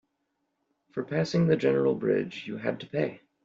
[0.93, 3.21] For passing the general bridge, you had to pay.